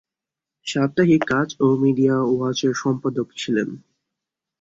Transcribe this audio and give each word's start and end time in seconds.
সাপ্তাহিক 0.67 1.21
কাগজ 1.27 1.49
ও 1.59 1.67
মিডিয়া 1.83 2.15
ওয়াচের 2.29 2.73
সম্পাদক 2.75 3.27
ছিলেন। 3.37 3.69